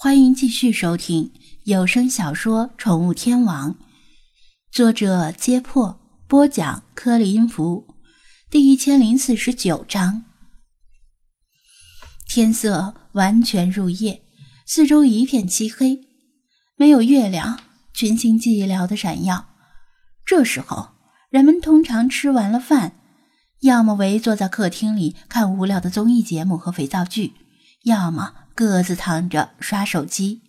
[0.00, 1.32] 欢迎继续收听
[1.64, 3.74] 有声小说《宠物天王》，
[4.70, 5.98] 作者：揭破，
[6.28, 7.96] 播讲：柯里音符，
[8.48, 10.22] 第一千零四十九章。
[12.28, 14.22] 天色完全入夜，
[14.64, 16.02] 四周一片漆黑，
[16.76, 17.58] 没有月亮，
[17.92, 19.48] 群星寂寥的闪耀。
[20.24, 20.90] 这时候，
[21.28, 23.00] 人们通常吃完了饭，
[23.62, 27.32] 要么围坐在客厅里看无聊的综艺节目和肥皂剧，
[27.82, 28.44] 要么……
[28.58, 30.42] 各自躺着刷手机。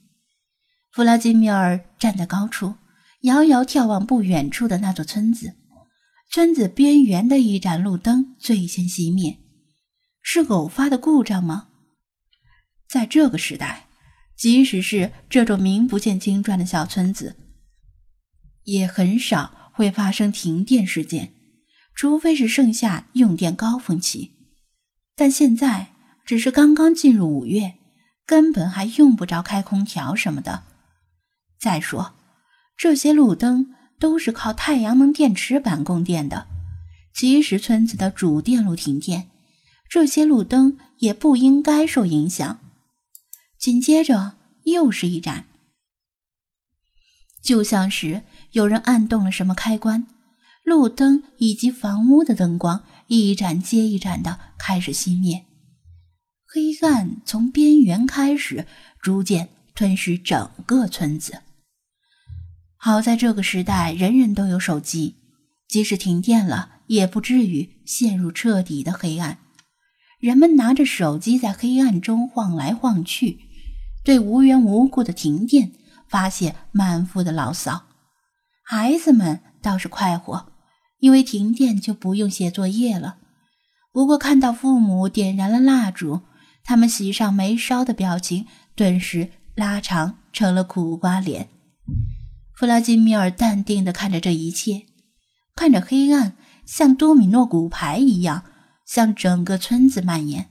[0.91, 2.73] 弗拉基米尔站在高处，
[3.21, 5.53] 遥遥眺望不远处的那座村子。
[6.31, 9.37] 村子边缘的一盏路灯最先熄灭，
[10.23, 11.67] 是偶发的故障吗？
[12.87, 13.85] 在这个时代，
[14.35, 17.35] 即使是这种名不见经传的小村子，
[18.63, 21.33] 也很少会发生停电事件，
[21.93, 24.31] 除非是盛夏用电高峰期。
[25.15, 25.93] 但现在
[26.25, 27.75] 只是刚刚进入五月。
[28.29, 30.61] 根本还用不着开空调什么的。
[31.59, 32.13] 再说，
[32.77, 36.45] 这些路灯都是靠太阳能电池板供电的，
[37.11, 39.31] 即使村子的主电路停电，
[39.89, 42.59] 这些路灯也不应该受影响。
[43.57, 45.45] 紧接着又是一盏，
[47.41, 50.05] 就像是有人按动了什么开关，
[50.63, 55.47] 路灯以及房屋的灯光一盏接一盏的开始熄灭。
[56.51, 58.65] 黑暗从边缘开始，
[59.03, 61.43] 逐渐吞噬整个村子。
[62.75, 65.17] 好在这个时代，人人都有手机，
[65.67, 69.37] 即使停电了，也不至于陷入彻底的黑暗。
[70.19, 73.41] 人们拿着手机在黑暗中晃来晃去，
[74.03, 75.73] 对无缘无故的停电
[76.07, 77.83] 发泄满腹的牢骚。
[78.63, 80.51] 孩子们倒是快活，
[80.97, 83.17] 因为停电就不用写作业了。
[83.91, 86.21] 不过看到父母点燃了蜡烛，
[86.63, 91.49] 他们喜上眉梢的表情顿时拉长成了苦瓜脸。
[92.53, 94.83] 弗拉基米尔淡定地看着这一切，
[95.55, 96.35] 看着黑暗
[96.65, 98.43] 像多米诺骨牌一样
[98.85, 100.49] 向整个村子蔓延。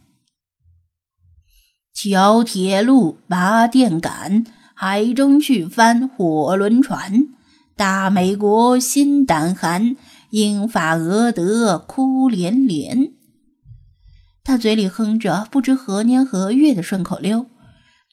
[1.92, 7.28] 桥铁路拔电杆，海中去翻火轮船。
[7.76, 9.96] 大美国心胆寒，
[10.30, 13.12] 英法俄德哭连连。
[14.48, 17.44] 他嘴里哼着不知何年何月的顺口溜，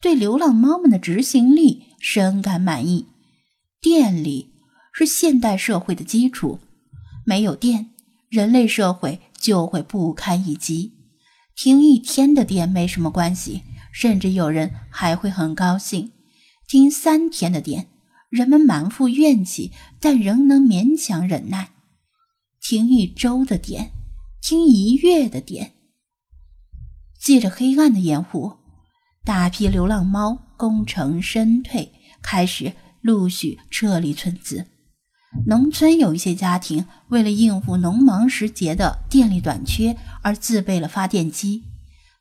[0.02, 3.06] 对流浪猫们的执行力深感满意。
[3.80, 4.52] 电力
[4.92, 6.60] 是现代社会的基础，
[7.26, 7.92] 没有电，
[8.28, 10.92] 人类社会就会不堪一击。
[11.56, 13.62] 停一天的电没什么关系，
[13.94, 16.12] 甚至有人还会很高兴。
[16.68, 17.88] 停三天的电，
[18.30, 21.70] 人们满腹怨气，但仍能勉强忍耐。
[22.62, 23.92] 停一周的电，
[24.42, 25.75] 停一月的电。
[27.26, 28.54] 借着黑暗的掩护，
[29.24, 31.92] 大批流浪猫功成身退，
[32.22, 34.68] 开始陆续撤离村子。
[35.48, 41.64] 农村有一些家庭为了应付农忙时节的电力短缺而自备了发电机。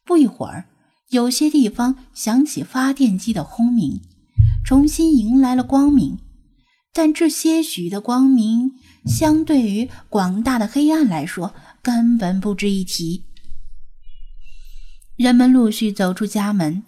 [0.06, 0.64] 不一会儿，
[1.10, 4.00] 有些地方响起发电机的轰鸣，
[4.64, 6.16] 重新迎来了光明。
[6.94, 8.72] 但这些许的光明，
[9.04, 13.24] 相对于广大的黑暗来说，根本不值一提。
[15.16, 16.82] 人们陆续走出家门，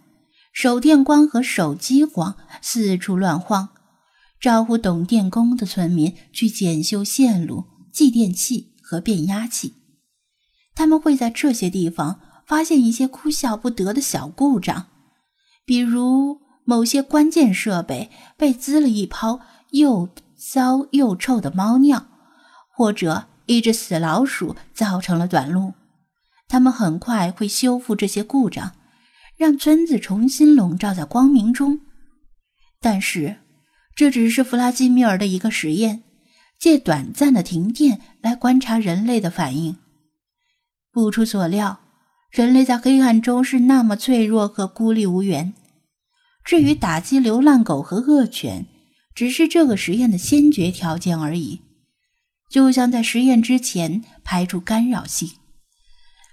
[0.53, 3.69] 手电光和手机光四处乱晃，
[4.41, 9.75] 招呼懂电工的村民去检修线路、继电器和变压器。
[10.75, 14.87] 他们会在这些地方发现一些哭笑不得的小故障，
[15.65, 19.39] 比如某些关键设备被滋了一泡
[19.71, 22.09] 又骚又臭的猫尿，
[22.75, 25.75] 或者一只死老鼠造成了短路。
[26.49, 28.73] 他们很快会修复这些故障，
[29.37, 31.81] 让村子重新笼罩在光明中。
[32.81, 33.37] 但是，
[33.95, 36.03] 这只是弗拉基米尔的一个实验，
[36.59, 39.77] 借短暂的停电来观察人类的反应。
[40.93, 41.81] 不出所料，
[42.31, 45.53] 人类在黑暗中是那么脆弱和孤立无援。
[46.45, 48.67] 至于打击流浪狗和恶犬，
[49.15, 51.61] 只是这个实验的先决条件而已，
[52.49, 55.29] 就像在实验之前排除干扰性。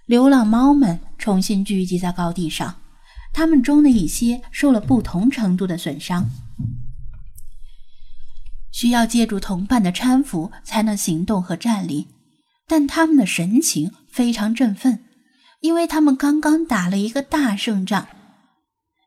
[0.06, 2.76] 流浪猫们重新聚集在高地上，
[3.32, 6.26] 它们中的一些受了不同程度的损伤，
[8.70, 12.08] 需要借助同伴的搀扶才能行动和站立。
[12.68, 15.00] 但他们的神情非常振奋，
[15.62, 18.08] 因为他们刚刚打了一个大胜仗，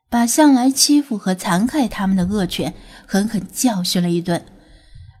[0.09, 2.73] 把向来欺负和残害他们的恶犬
[3.05, 4.43] 狠狠教训了一顿，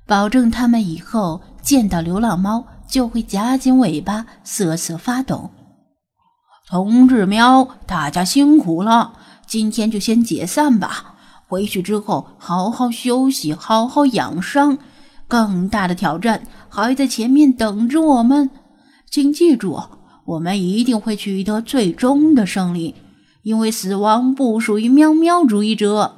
[0.07, 5.51] 保证他们以后见到流浪猫就会夹紧尾巴瑟瑟发抖。
[6.69, 9.13] 同志喵，大家辛苦了！
[9.45, 11.15] 今天就先解散吧。
[11.47, 14.77] 回去之后好好休息，好好养伤。
[15.29, 18.49] 更大的挑战还在前面等着我们，
[19.09, 19.81] 请记住，
[20.25, 22.95] 我们一定会取得最终的胜利，
[23.43, 26.17] 因为死亡不属于喵喵主义者。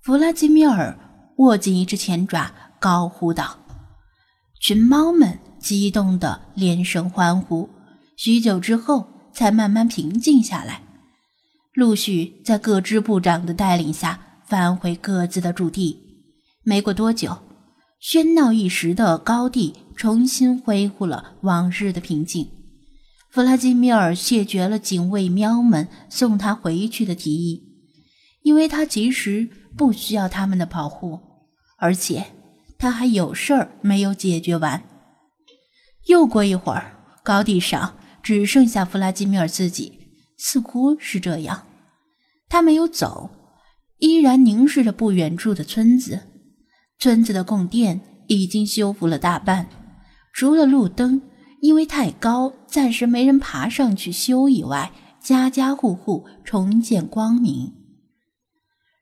[0.00, 0.96] 弗拉基米尔
[1.38, 3.56] 握紧一只前爪，高呼道
[4.62, 7.68] ：“群猫们激动的连声欢呼。
[8.16, 10.82] 许久之后，才慢慢平静下来，
[11.72, 15.98] 陆续在各支部长的带领下返回各自的驻地。
[16.62, 17.36] 没过多久，
[18.00, 22.48] 喧闹一时的高地重新恢复了往日的平静。
[23.30, 27.60] 弗拉基米尔谢绝了警卫喵们送他回去的提议，
[28.42, 31.18] 因为他其实不需要他们的保护，
[31.78, 32.24] 而且
[32.78, 34.80] 他还有事儿没有解决完。
[36.06, 39.92] 又过一会儿，高地上只剩下弗拉基米尔自己，
[40.38, 41.66] 似乎是这样。
[42.48, 43.30] 他没有走，
[43.98, 46.20] 依然凝视着不远处的村子。
[46.98, 49.68] 村子的供电已经修复了大半，
[50.32, 51.20] 除了路灯
[51.60, 57.72] 因为太高，暂时没人爬上去修以外，家家户户重见光明。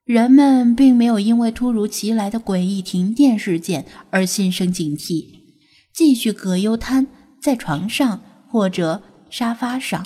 [0.04, 5.26] 人们并没有因为突如其来的诡异停电事件而心生警惕，
[5.94, 7.06] 继续葛优瘫
[7.40, 10.04] 在床上或者沙发上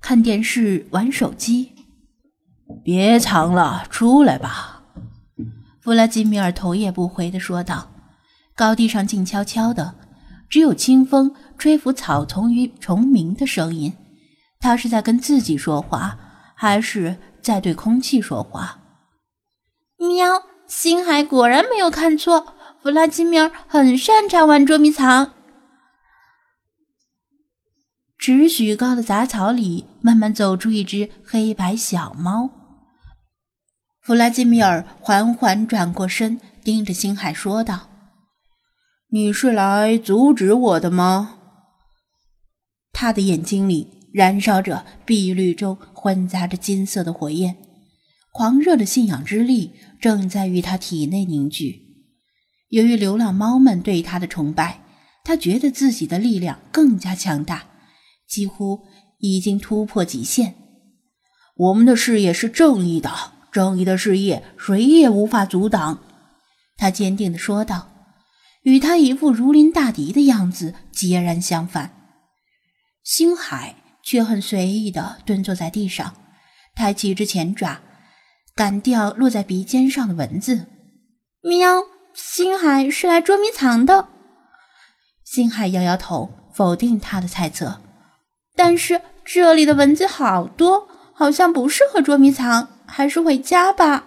[0.00, 1.72] 看电视、玩手机。
[2.82, 4.82] 别藏了，出来吧。
[5.80, 7.92] 弗拉基米尔头也不回地说道
[8.56, 9.94] ：“高地上静悄悄的，
[10.48, 13.92] 只有清风吹拂草丛与虫鸣的声音。
[14.58, 16.18] 他是在跟自己说话，
[16.56, 18.80] 还是在对空气说话？”
[19.98, 20.42] 喵！
[20.66, 22.52] 星海果然没有看错，
[22.82, 25.33] 弗拉基米尔很擅长玩捉迷藏。
[28.24, 32.48] 只许高的杂草里，慢慢走出一只黑白小猫。
[34.00, 37.90] 弗拉基米尔缓缓转过身，盯着星海说道
[39.12, 41.40] ：“你是来阻止我的吗？”
[42.94, 47.54] 他的眼睛里燃烧着碧绿中混杂着金色的火焰，
[48.32, 52.08] 狂热的信仰之力正在于他体内凝聚。
[52.70, 54.80] 由于流浪猫们对他的崇拜，
[55.22, 57.66] 他觉得自己的力量更加强大，
[58.34, 58.80] 几乎
[59.18, 60.56] 已经突破极限。
[61.54, 63.12] 我们的事业是正义的。
[63.52, 66.02] 正义的事业，谁也无法阻挡。”
[66.76, 67.88] 他坚定地说道，
[68.62, 71.92] 与他一副如临大敌的样子截然相反。
[73.04, 76.16] 星海却很随意地蹲坐在地上，
[76.74, 77.80] 抬起一只前爪，
[78.56, 80.66] 赶掉落在鼻尖上的蚊子。
[81.42, 81.84] 喵！
[82.12, 84.08] 星海是来捉迷藏的。
[85.24, 87.83] 星海摇摇头，否定他的猜测。
[88.56, 92.68] 但是这里的蚊子好多，好像不适合捉迷藏。
[92.86, 94.04] 还是回家吧。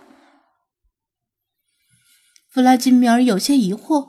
[2.49, 4.07] 弗拉基米尔有些疑惑，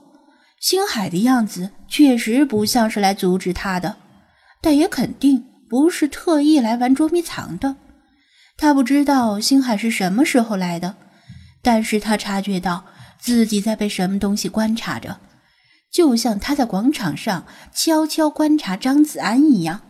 [0.61, 3.97] 星海的样子确实不像是来阻止他的，
[4.61, 7.77] 但也肯定不是特意来玩捉迷藏的。
[8.57, 10.95] 他不知道星海是什么时候来的，
[11.63, 12.85] 但是他察觉到
[13.19, 15.19] 自己在被什么东西观察着，
[15.91, 19.81] 就像他在广场上悄悄观察张子安一样。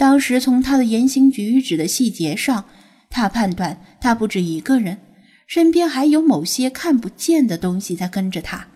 [0.00, 2.64] 当时从他的言行举止的细节上。
[3.10, 4.98] 他判断，他不止一个人，
[5.46, 8.68] 身边还有某些看不见的东西在跟着他。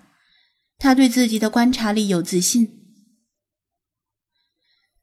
[0.77, 2.69] 他对自己的观察力有自信，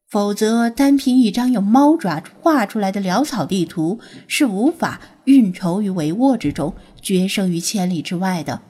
[0.08, 8.60] 否则单凭一张用猫爪画出来的潦草地图是无法运筹于帷幄之中，决胜于千里之外的。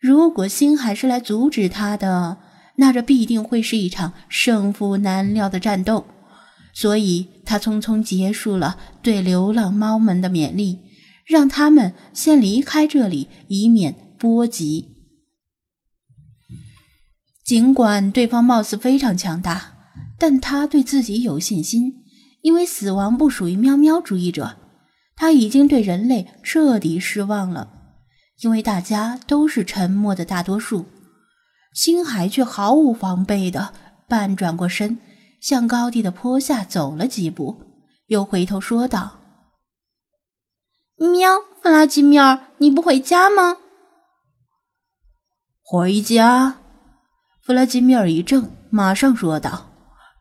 [0.00, 2.38] 如果星海是来阻止他的，
[2.76, 6.06] 那这必定会是一场胜负难料的战斗。
[6.74, 10.80] 所以他匆匆结束了对流浪猫们的勉励，
[11.24, 14.90] 让他们先离开这里，以免波及。
[17.44, 19.74] 尽管对方貌似非常强大，
[20.18, 22.02] 但他对自己有信心，
[22.42, 24.56] 因为死亡不属于喵喵主义者。
[25.16, 27.68] 他已经对人类彻底失望了，
[28.40, 30.86] 因为大家都是沉默的大多数。
[31.72, 33.72] 星海却毫无防备的
[34.08, 34.98] 半转过身。
[35.44, 37.60] 向高地的坡下走了几步，
[38.06, 39.20] 又回头说道
[40.96, 43.58] ：“喵，弗拉基米尔，你不回家吗？”
[45.62, 46.56] 回家。
[47.42, 49.70] 弗拉基米尔一怔，马上说道：“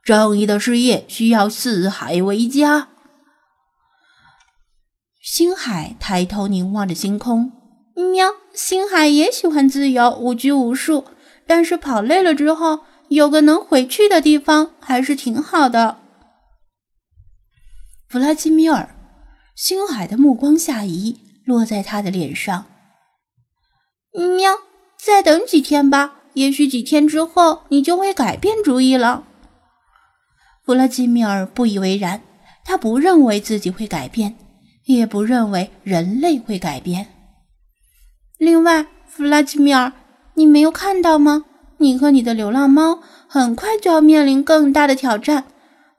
[0.03, 2.89] 正义的事业需要四海为家。”
[5.23, 7.53] 星海抬头凝望着星空，
[7.95, 11.05] 喵，星海也喜欢自由，无拘无束，
[11.47, 12.81] 但是跑累了之后。
[13.13, 15.99] 有个能回去的地方还是挺好的。
[18.09, 18.95] 弗拉基米尔，
[19.55, 22.65] 星海的目光下移，落在他的脸上。
[24.13, 24.53] 喵，
[24.97, 29.25] 再等几天吧，也许几天之后你就会改变主意了。
[30.65, 32.19] 弗拉基米尔不以为然，
[32.65, 34.35] 他不认为自己会改变，
[34.85, 37.07] 也不认为人类会改变。
[38.39, 39.93] 另外，弗拉基米尔，
[40.33, 41.45] 你没有看到吗？
[41.83, 45.45] 你和你的流浪猫很快就要面临更大的挑战，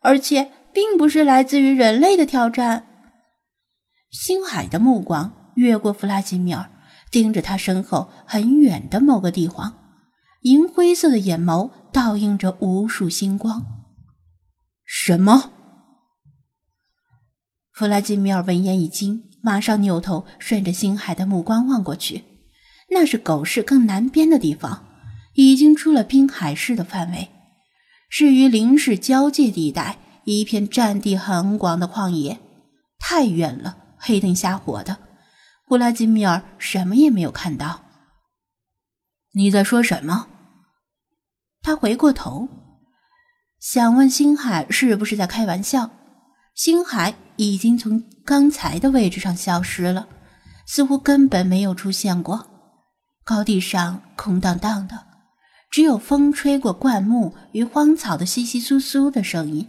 [0.01, 2.87] 而且并不是来自于人类的挑战。
[4.11, 6.71] 星海的目光越过弗拉基米尔。
[7.11, 9.73] 盯着他身后很远的某个地方，
[10.41, 13.65] 银灰色的眼眸倒映着无数星光。
[14.85, 15.53] 什么？
[17.73, 22.25] 弗拉基米尔闻言一惊，马上扭头顺着星海的目光望过去，
[22.91, 24.85] 那是狗市更南边的地方，
[25.35, 27.31] 已经出了滨海市的范围，
[28.09, 32.41] 是与林市交界地带一片占地很广的旷野，
[32.99, 34.99] 太远了，黑灯瞎火的。
[35.67, 37.83] 布拉基米尔什么也没有看到。
[39.33, 40.29] 你在说什么？
[41.63, 42.49] 他回过头，
[43.59, 45.91] 想问星海是不是在开玩笑。
[46.55, 50.07] 星海已经从刚才的位置上消失了，
[50.67, 52.47] 似乎根本没有出现过。
[53.25, 55.07] 高地上空荡荡的，
[55.75, 59.69] 只有风吹过灌木与荒草的窸窸窣窣的声音。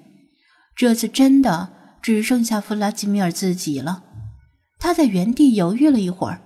[0.76, 4.04] 这次真的只剩下弗拉基米尔自己了。
[4.78, 6.44] 他在原地犹豫了一会儿，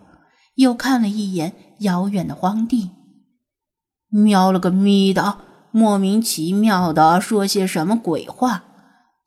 [0.56, 2.92] 又看了一眼遥远的荒地，
[4.08, 5.40] 喵了个咪的，
[5.72, 8.64] 莫名其妙的说些什么鬼话。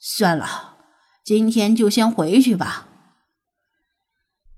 [0.00, 0.76] 算了，
[1.22, 2.88] 今天就先回去吧。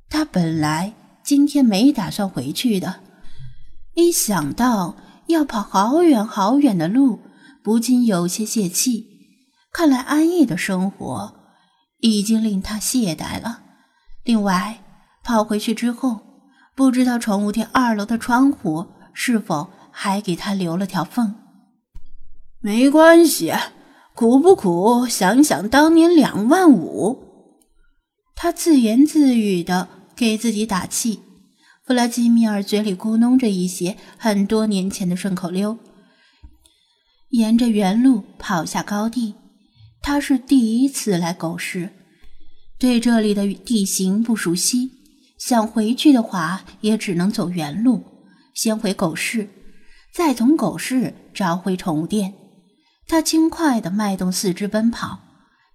[0.09, 3.00] 他本来今天没打算回去的，
[3.95, 4.95] 一想到
[5.26, 7.21] 要跑好远好远的路，
[7.62, 9.07] 不禁有些泄气。
[9.73, 11.35] 看来安逸的生活
[12.00, 13.62] 已经令他懈怠了。
[14.23, 14.85] 另外，
[15.23, 16.21] 跑回去之后，
[16.76, 21.35] 不知道宠物店二楼的窗户是否还给他留了条缝。
[22.61, 23.52] 没关系，
[24.14, 25.07] 苦不苦？
[25.07, 27.25] 想想当年两万五，
[28.37, 31.24] 他自言自语的给自己打气。
[31.87, 35.79] 弗拉基米尔嘴里咕哝着一些很多年前的顺口溜，
[37.29, 39.35] 沿着原路跑下高地。
[40.00, 41.91] 他是第一次来狗市。
[42.79, 44.93] 对这里的地形不熟悉，
[45.38, 48.03] 想回去的话也只能走原路，
[48.55, 49.50] 先回狗市，
[50.11, 52.33] 再从狗市找回宠物店。
[53.07, 55.19] 他轻快地迈动四肢奔跑，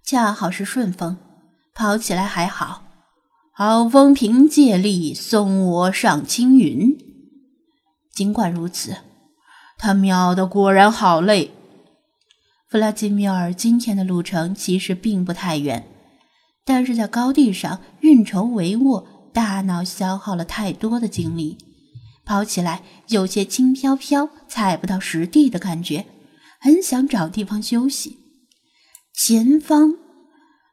[0.04, 1.16] 恰好是顺风，
[1.72, 2.89] 跑起来还好。
[3.62, 6.96] 好风凭借力，送我上青云。
[8.10, 8.96] 尽管如此，
[9.76, 11.50] 他喵的果然好累。
[12.70, 15.86] 弗拉基米尔今天的路程其实并不太远。
[16.64, 21.58] 但是在高地上运筹帷幄，大脑消耗了太多的精力，
[22.24, 26.06] 跑起来有些轻飘飘、踩不到实地的感觉，
[26.58, 28.16] 很想找地方休息。
[29.12, 29.96] 前方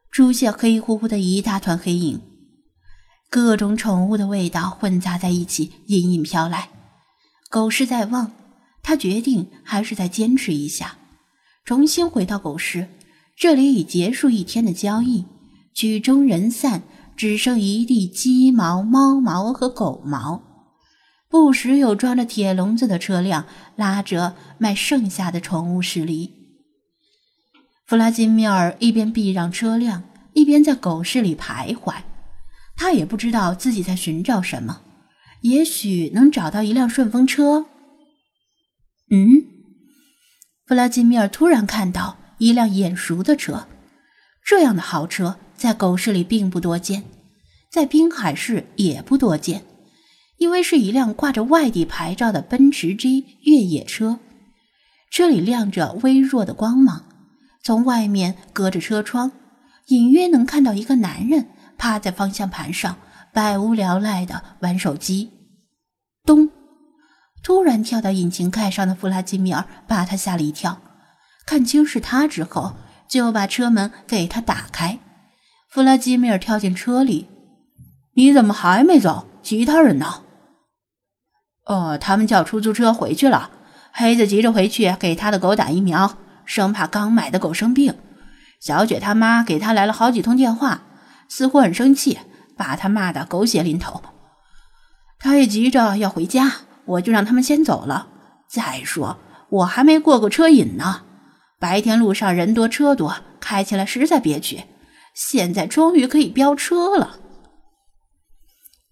[0.10, 2.22] 出现黑乎乎的一大团黑影，
[3.29, 6.69] 各种宠物的味道混杂在一起，隐隐飘来。
[7.50, 8.31] 狗市在望，
[8.81, 10.98] 他决定还是再坚持一下，
[11.65, 12.88] 重新回到狗市。
[13.36, 15.25] 这里已结束一天的交易。
[15.74, 16.81] 曲终人散，
[17.15, 20.41] 只剩一地鸡毛、猫毛和狗毛。
[21.29, 26.31] 不时有装着铁笼子的车辆拉着卖剩下的宠物驶离。
[27.86, 30.03] 弗拉基米尔一边避让车辆，
[30.34, 31.93] 一边在狗市里徘徊。
[32.77, 34.81] 他也不知道自己在寻找什么，
[35.41, 37.65] 也许能找到一辆顺风车。
[39.10, 39.43] 嗯，
[40.65, 43.67] 弗拉基米尔突然看到一辆眼熟的车，
[44.46, 45.38] 这样的豪车。
[45.57, 47.03] 在狗市里并不多见，
[47.72, 49.63] 在滨海市也不多见，
[50.38, 54.19] 因为是一辆挂着外地牌照的奔驰 G 越野车，
[55.10, 57.05] 车里亮着微弱的光芒，
[57.63, 59.31] 从外面隔着车窗，
[59.88, 62.98] 隐约能看到一个男人趴在方向盘上，
[63.34, 65.31] 百无聊赖的玩手机。
[66.25, 66.50] 咚！
[67.43, 70.81] 突然跳到引擎盖上的弗拉基米尔把他吓了一跳，
[71.46, 72.75] 看清是他之后，
[73.07, 75.00] 就把车门给他打开。
[75.69, 77.29] 弗拉基米尔跳进车里，
[78.15, 79.27] 你怎么还没走？
[79.43, 80.24] 其他人呢？
[81.65, 83.51] 哦，他们叫出租车回去了。
[83.93, 87.98] 黑子急着回去给他的狗打疫苗，生怕刚买的狗生病。
[88.60, 90.81] 小雪他妈给他来了好几通电话，
[91.29, 92.19] 似乎很生气，
[92.55, 94.01] 把他骂得狗血淋头。
[95.19, 98.10] 他也急着要回家，我就让他们先走了。
[98.50, 99.17] 再说
[99.50, 101.03] 我还没过过车瘾呢，
[101.60, 104.63] 白天路上人多车多，开起来实在憋屈。
[105.13, 107.19] 现在终于可以飙车了。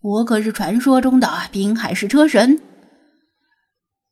[0.01, 2.61] 我可是传说中的滨海市车神。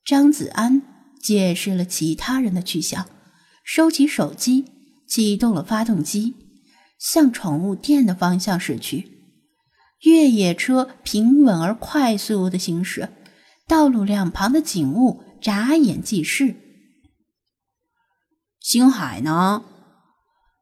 [0.05, 0.81] 张子安
[1.21, 3.07] 解释了其他人的去向，
[3.63, 4.65] 收起手机，
[5.07, 6.35] 启动了发动机，
[7.03, 9.11] 向宠物店的方向驶去。
[10.03, 13.09] 越野车平稳而快速的行驶，
[13.67, 16.55] 道路两旁的景物眨眼即逝。
[18.61, 19.65] 星海呢？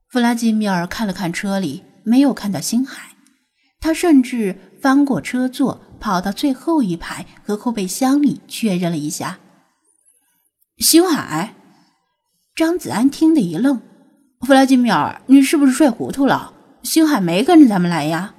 [0.09, 3.15] 弗拉基米尔看了看车里，没有看到星海。
[3.79, 9.39] 他甚至翻过车座，跑到最后一排和后备箱里确认了一下。
[10.77, 11.55] 星海，
[12.55, 13.81] 张子安听得一愣
[14.41, 16.53] ：“弗拉基米尔，你是不是睡糊涂了？
[16.83, 18.33] 星海没跟着咱们来呀？”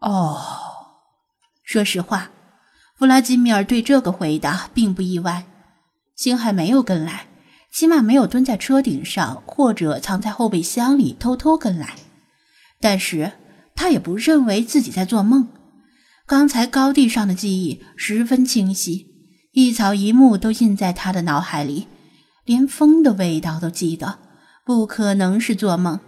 [0.00, 0.38] 哦，
[1.62, 2.30] 说实话，
[2.98, 5.44] 弗拉基米尔对这个回答并不意外。
[6.16, 7.26] 星海没有跟来。
[7.72, 11.96] 起码没有蹲在车顶上，或者藏在后备箱里偷偷跟来。
[12.80, 13.32] 但是
[13.74, 15.48] 他也不认为自己在做梦。
[16.24, 19.08] 刚才高地上的记忆十分清晰，
[19.50, 21.88] 一草一木都印在他的脑海里，
[22.44, 24.20] 连风的味道都记得，
[24.64, 26.00] 不可能是做梦。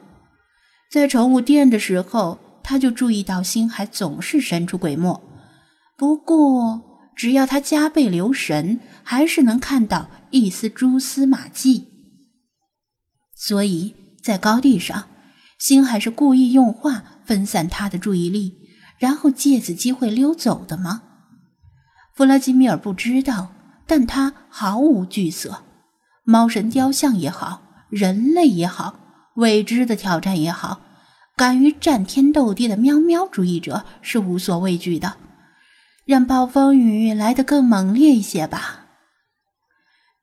[0.90, 5.22] 在宠物店的时候，他就注意到星海总是神出鬼没。
[5.96, 6.82] 不过，
[7.14, 10.08] 只要他加倍留神，还是能看到。
[10.30, 11.86] 一丝蛛丝马迹，
[13.34, 15.08] 所以在高地上，
[15.58, 18.58] 星海是故意用话分散他的注意力，
[18.98, 21.02] 然后借此机会溜走的吗？
[22.12, 23.52] 弗拉基米尔不知道，
[23.86, 25.62] 但他毫无惧色。
[26.24, 28.98] 猫神雕像也好，人类也好，
[29.34, 30.80] 未知的挑战也好，
[31.36, 35.16] 敢于战天斗地的喵喵主义者是无所畏惧的。
[36.04, 38.86] 让暴风雨来得更猛烈一些吧。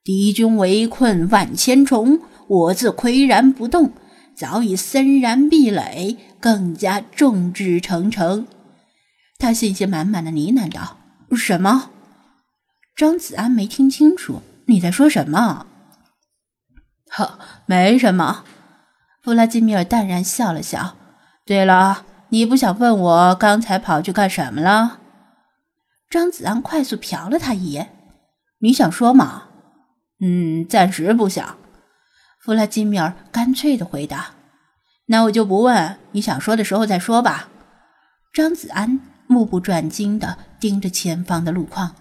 [0.04, 3.94] 敌军围困万千重，我自岿然不动，
[4.36, 8.48] 早已森然壁垒，更加众志成城。
[9.38, 10.98] 他信心满满的呢喃道
[11.36, 11.92] ：“什么？”
[12.96, 15.68] 张子安没听清楚，你在说什么？
[17.16, 18.44] 呵，没什么。
[19.22, 20.96] 弗拉基米尔淡然笑了笑。
[21.46, 25.00] 对了，你不想问我刚才跑去干什么了？
[26.10, 27.96] 张子安快速瞟了他一眼。
[28.60, 29.44] 你想说吗？
[30.22, 31.58] 嗯，暂时不想。
[32.40, 34.32] 弗拉基米尔干脆的回答
[35.08, 37.50] ：“那我就不问，你想说的时候再说吧。”
[38.34, 41.96] 张子安目不转睛的盯着前方的路况，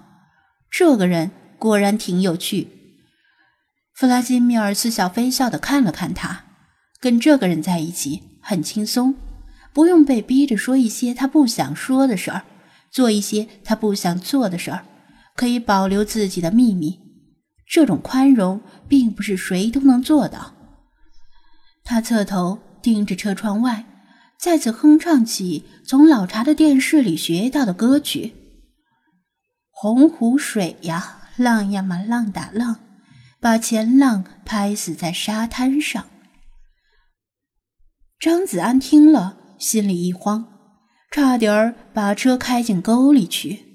[0.70, 2.81] 这个人果然挺有趣。
[3.94, 6.44] 弗拉基米尔似笑非笑的看了看他，
[7.00, 9.14] 跟这个人在一起很轻松，
[9.72, 12.42] 不用被逼着说一些他不想说的事儿，
[12.90, 14.84] 做一些他不想做的事儿，
[15.36, 17.00] 可以保留自己的秘密。
[17.66, 20.54] 这种宽容并不是谁都能做到。
[21.84, 23.84] 他侧头盯着车窗外，
[24.38, 28.34] 再次哼唱起从老茶的电视里学到的歌曲
[29.70, 32.78] ：“洪湖水呀，浪呀嘛浪打浪，
[33.42, 36.06] 把前浪拍死在沙滩上。”
[38.18, 40.46] 张子安听了，心里一慌，
[41.10, 43.71] 差点儿把车开进沟里去。